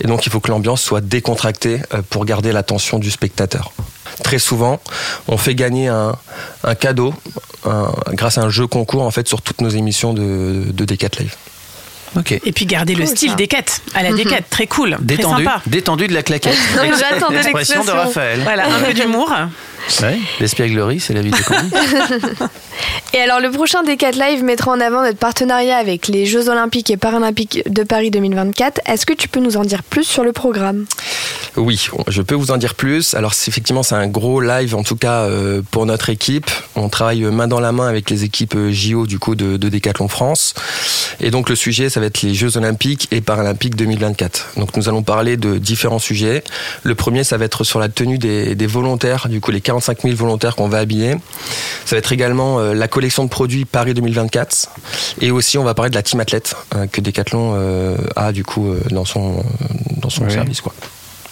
[0.01, 3.72] et donc il faut que l'ambiance soit décontractée euh, pour garder l'attention du spectateur.
[4.22, 4.80] Très souvent,
[5.26, 6.14] on fait gagner un,
[6.62, 7.14] un cadeau
[7.64, 11.09] un- grâce à un jeu concours en fait sur toutes nos émissions de, de Decat
[11.18, 11.34] Live.
[12.45, 13.37] Et puis garder le style ça.
[13.37, 13.64] Decat
[13.95, 15.62] à la Decat, très cool, Détendu, très sympa.
[15.67, 16.57] détendu de la claquette.
[16.99, 17.91] J'attendais L'expression de.
[17.91, 18.41] Raphaël.
[18.43, 19.33] Voilà, un peu d'humour.
[20.03, 21.70] Ouais, L'espièglerie, c'est la vie de Candy.
[23.14, 26.91] Et alors, le prochain Decade Live mettra en avant notre partenariat avec les Jeux Olympiques
[26.91, 28.80] et Paralympiques de Paris 2024.
[28.87, 30.84] Est-ce que tu peux nous en dire plus sur le programme?
[31.57, 33.14] Oui, je peux vous en dire plus.
[33.14, 36.51] Alors effectivement c'est un gros live en tout cas euh, pour notre équipe.
[36.74, 39.68] On travaille main dans la main avec les équipes euh, JO du coup de, de
[39.70, 40.53] Décathlon France.
[41.18, 44.49] Et donc le sujet ça va être les Jeux Olympiques et Paralympiques 2024.
[44.59, 46.45] Donc nous allons parler de différents sujets.
[46.82, 50.03] Le premier ça va être sur la tenue des, des volontaires, du coup les 45
[50.03, 51.16] 000 volontaires qu'on va habiller.
[51.85, 54.68] Ça va être également euh, la collection de produits Paris 2024.
[55.20, 58.45] Et aussi on va parler de la team athlète euh, que Décathlon euh, a du
[58.45, 59.45] coup dans son
[60.01, 60.33] dans son Oui.
[60.33, 60.72] service quoi.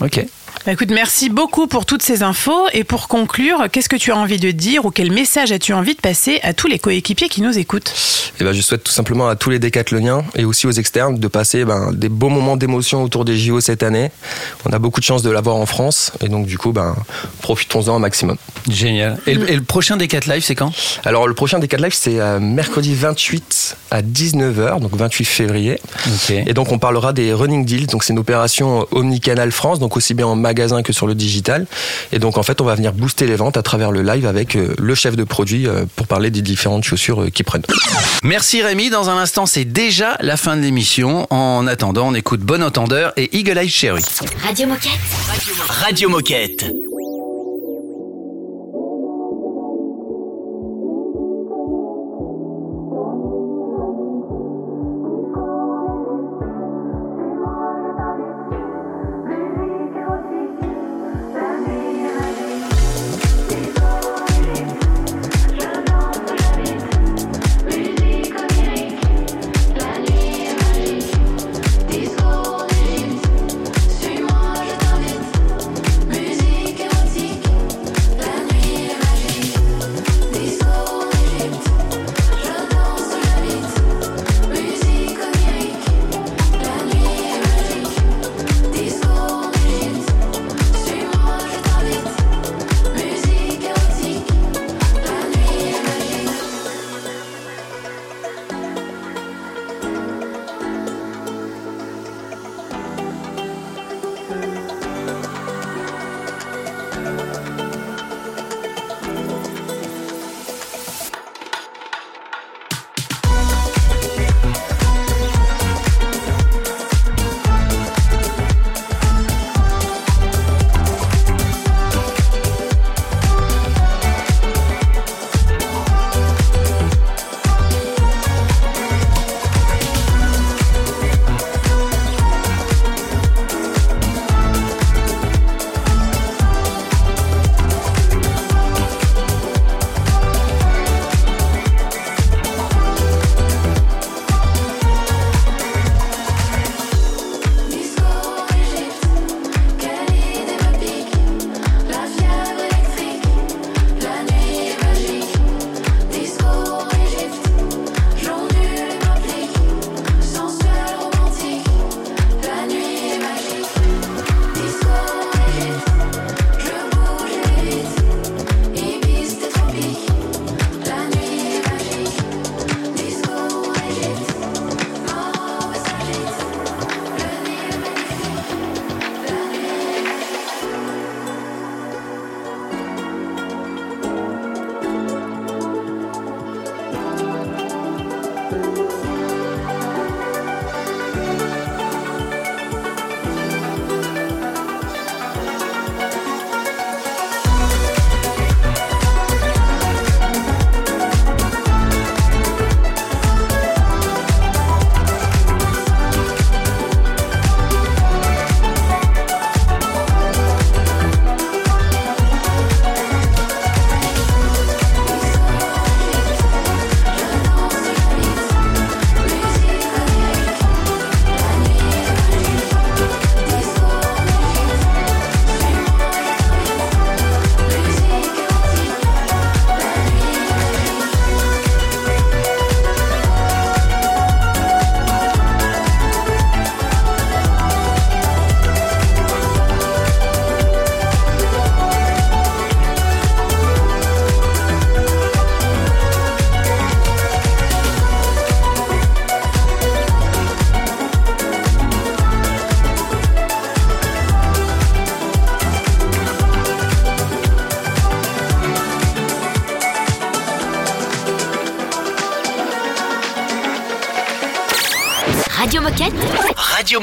[0.00, 0.24] Ok.
[0.66, 2.68] Bah, écoute, merci beaucoup pour toutes ces infos.
[2.72, 5.94] Et pour conclure, qu'est-ce que tu as envie de dire ou quel message as-tu envie
[5.94, 7.92] de passer à tous les coéquipiers qui nous écoutent?
[8.40, 11.28] Eh ben, je souhaite tout simplement à tous les décathloniens et aussi aux externes de
[11.28, 14.10] passer ben, des beaux moments d'émotion autour des JO cette année.
[14.64, 16.96] On a beaucoup de chance de l'avoir en France et donc du coup, ben,
[17.42, 18.38] profitons-en au maximum.
[18.70, 19.18] Génial.
[19.26, 20.72] Et le, et le prochain Decat Live, c'est quand?
[21.04, 25.78] Alors le prochain Decat Live, c'est euh, mercredi 28 à 19h, donc 28 février.
[26.30, 30.14] Et donc on parlera des running deals, donc c'est une opération omnicanal France, donc aussi
[30.14, 31.66] bien en magasin que sur le digital.
[32.12, 34.54] Et donc en fait, on va venir booster les ventes à travers le live avec
[34.54, 37.64] euh, le chef de produit euh, pour parler des différentes chaussures euh, qu'ils prennent.
[38.22, 38.88] Merci Rémi.
[38.88, 41.26] Dans un instant, c'est déjà la fin de l'émission.
[41.30, 44.04] En attendant, on écoute Bon Entendeur et Eagle Eye Cherry.
[44.46, 44.90] Radio Moquette.
[45.68, 46.64] Radio Moquette.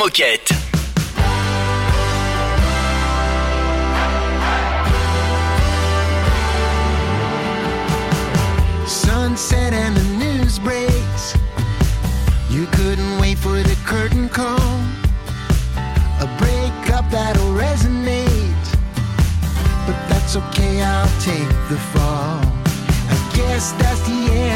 [0.02, 0.48] Moquette.
[8.88, 11.38] Sunset and the news breaks.
[12.50, 14.58] You couldn't wait for the curtain call.
[16.20, 18.68] A breakup that'll resonate.
[19.86, 22.42] But that's okay, I'll take the fall.
[23.14, 24.51] I guess that's the end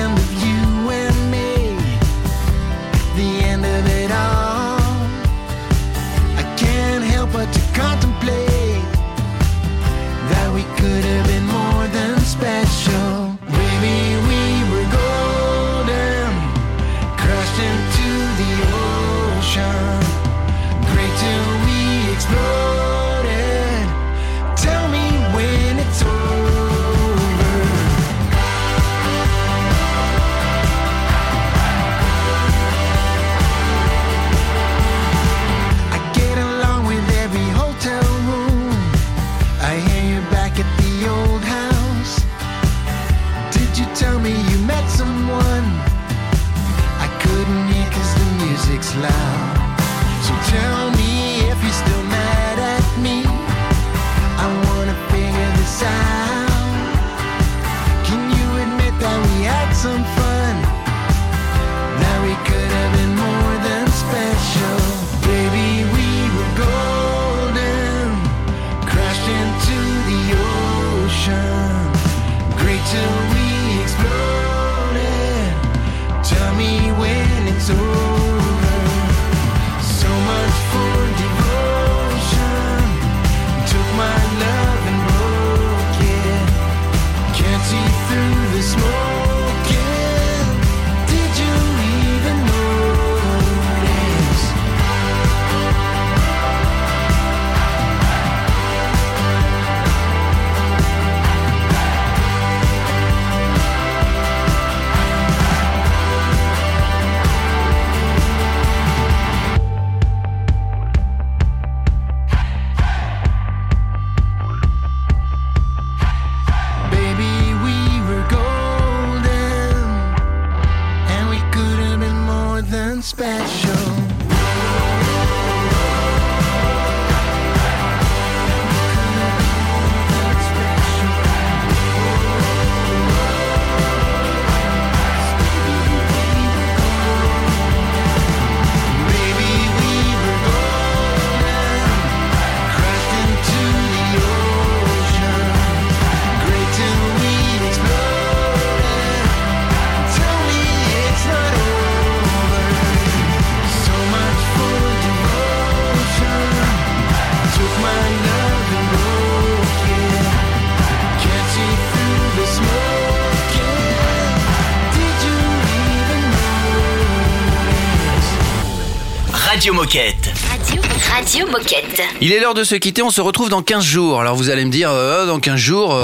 [169.66, 170.32] Radio Moquette.
[170.48, 172.02] Radio, Radio Moquette.
[172.22, 174.22] Il est l'heure de se quitter, on se retrouve dans 15 jours.
[174.22, 175.92] Alors vous allez me dire, euh, dans 15 jours...
[175.92, 176.04] euh,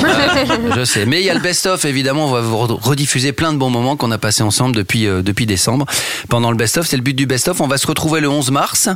[0.00, 3.52] voilà, je sais, mais il y a le best-of évidemment, on va vous rediffuser plein
[3.52, 5.84] de bons moments qu'on a passés ensemble depuis, euh, depuis décembre.
[6.30, 8.88] Pendant le best-of, c'est le but du best-of, on va se retrouver le 11 mars.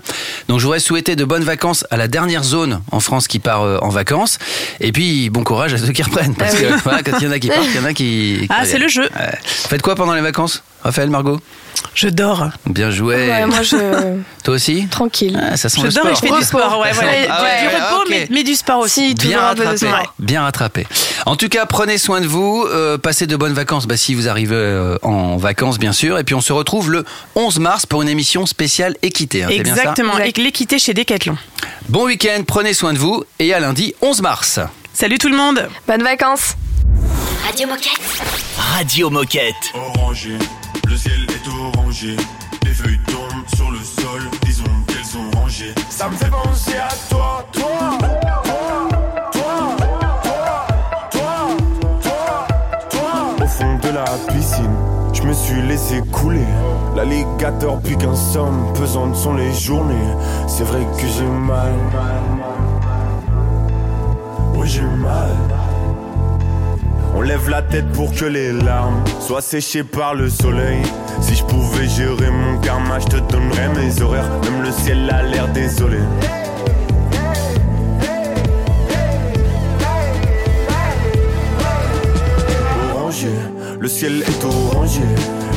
[0.49, 3.65] Donc je voudrais souhaiter de bonnes vacances à la dernière zone en France qui part
[3.65, 4.39] euh, en vacances.
[4.81, 7.29] Et puis bon courage à ceux qui reprennent, parce Ah que voilà, quand il y
[7.29, 8.39] en a qui partent, il y en a qui...
[8.41, 9.07] qui Ah, c'est le jeu.
[9.45, 10.63] Faites quoi pendant les vacances?
[10.83, 11.41] Raphaël, Margot
[11.95, 12.49] Je dors.
[12.67, 13.15] Bien joué.
[13.29, 15.39] Ouais, moi, je- Toi aussi Tranquille.
[15.53, 16.79] Ah, ça sent Je le dors et je fais du sport.
[16.81, 17.11] Ouais, voilà.
[17.29, 19.15] Ah du, ouais, du ouais, repos, mais, mais du sport aussi.
[19.15, 19.87] Bien rattrapé,
[20.19, 20.87] bien rattrapé.
[21.27, 24.29] En tout cas, prenez soin de vous, euh, passez de bonnes vacances, bah, si vous
[24.29, 27.05] arrivez euh, en vacances bien sûr, et puis on se retrouve le
[27.35, 29.43] 11 mars pour une émission spéciale équité.
[29.45, 30.19] hein, c'est bien ça Exactement.
[30.19, 31.37] Et l'équité chez Decathlon.
[31.89, 34.61] Bon week-end, prenez soin de vous, et à lundi 11 mars.
[34.95, 35.69] Salut tout le monde.
[35.87, 36.55] Bonnes vacances.
[37.47, 38.01] Radio Moquette.
[38.75, 39.55] Radio Moquette.
[39.75, 40.37] Orangé,
[40.99, 42.17] ciel est orangé.
[42.65, 45.75] Les feuilles tombent sur le sol, disons qu'elles sont rangées.
[45.91, 47.99] Ça me fait penser à toi, toi,
[48.53, 48.89] toi,
[49.33, 49.77] toi,
[51.13, 51.47] toi,
[52.03, 52.47] toi,
[52.91, 53.45] toi.
[53.45, 54.77] Au fond de la piscine,
[55.13, 56.47] je me suis laissé couler.
[56.97, 59.95] L'alligator pique un somme, pesantes sont les journées.
[60.49, 61.75] C'est vrai que j'ai mal.
[64.55, 65.48] Oui, j'ai mal.
[67.19, 70.81] On lève la tête pour que les larmes soient séchées par le soleil.
[71.21, 74.31] Si je pouvais gérer mon karma, je te donnerais mes horaires.
[74.45, 75.99] Même le ciel a l'air désolé.
[82.95, 83.33] Orangé,
[83.81, 85.01] le ciel est orangé.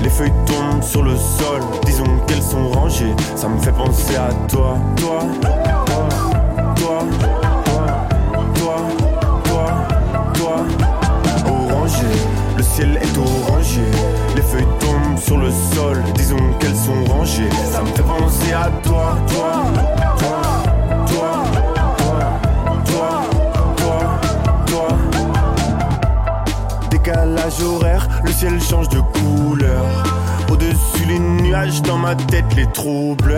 [0.02, 3.14] Les feuilles tombent sur le sol, disons qu'elles sont rangées.
[3.36, 5.20] Ça me fait penser à toi, toi,
[12.74, 13.82] ciel est orangé.
[14.36, 17.50] Les feuilles tombent sur le sol, disons qu'elles sont rangées.
[17.72, 19.64] Ça me fait penser à toi, toi,
[20.18, 20.42] toi,
[21.08, 21.44] toi,
[22.86, 23.20] toi,
[23.76, 24.20] toi,
[24.68, 24.88] toi.
[26.90, 29.86] Décalage horaire, le ciel change de couleur.
[30.50, 33.38] Au-dessus les nuages, dans ma tête les troubles.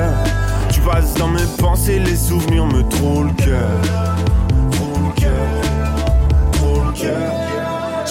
[0.69, 3.79] Tu passes dans mes pensées, les souvenirs me trouvent le cœur.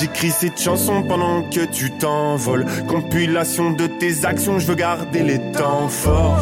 [0.02, 2.66] J'écris cette chanson pendant que tu t'envoles.
[2.88, 6.40] Compilation de tes actions, je veux garder les temps forts.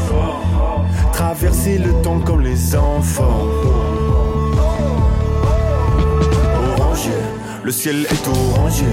[1.12, 3.44] Traverser le temps comme les enfants.
[6.78, 7.10] Orangé,
[7.62, 8.86] le ciel est orangé.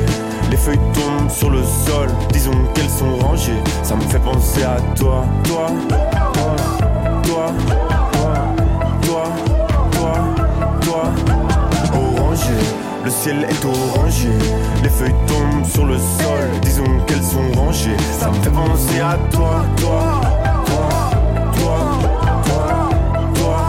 [0.51, 3.63] Les feuilles tombent sur le sol, disons qu'elles sont rangées.
[3.84, 6.11] Ça me fait penser à toi, toi, toi,
[7.24, 7.97] toi,
[13.08, 14.28] le ciel est orangé.
[14.84, 17.95] Les feuilles tombent sur le sol, disons qu'elles sont rangées.
[18.20, 20.22] Ça me fait penser à toi, toi,
[20.66, 21.12] toi,
[21.58, 21.80] toi,
[22.43, 22.89] toi,
[23.34, 23.60] toi,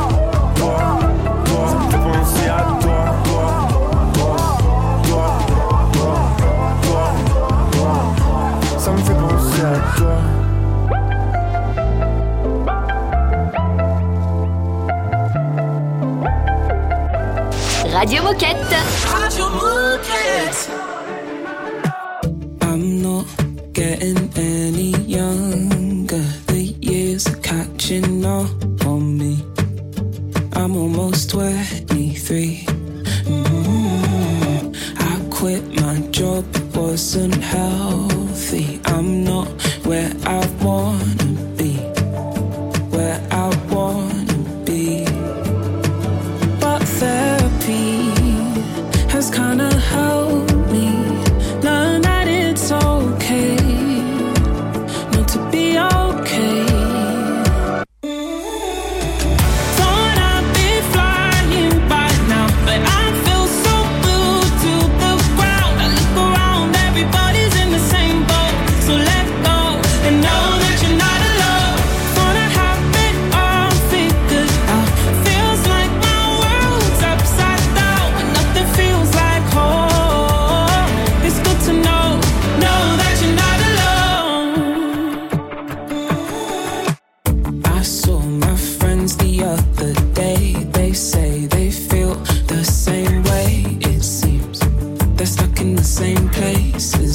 [0.56, 0.98] toi,
[1.44, 1.68] toi.
[1.68, 3.68] Ça me fait penser à toi, toi,
[4.14, 4.36] toi,
[5.06, 5.28] toi,
[5.92, 6.18] toi,
[6.82, 8.78] toi, toi.
[8.80, 10.16] Ça me fait penser à toi.
[17.94, 19.27] Radio Moquette.
[19.38, 20.77] Radio Moquette.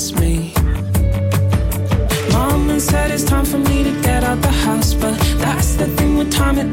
[0.03, 0.53] As me.
[2.31, 6.17] Mama said it's time for me to get out the house, but that's the thing
[6.17, 6.71] with time, it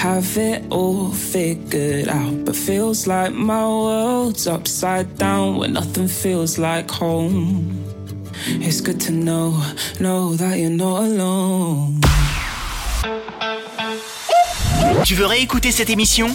[0.00, 6.56] have it all figured out, but feels like my world's upside down when nothing feels
[6.56, 7.84] like home.
[8.46, 9.52] It's good to know,
[10.00, 12.00] know that you're not alone.
[15.04, 16.34] Tu veux réécouter cette émission?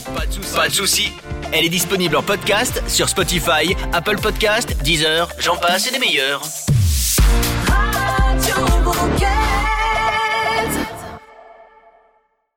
[0.55, 1.11] Pas de souci.
[1.51, 6.43] Elle est disponible en podcast sur Spotify, Apple Podcast, Deezer, j'en passe et des meilleurs.